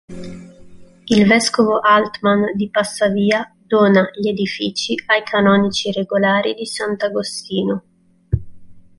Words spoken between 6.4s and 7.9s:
di Sant'Agostino.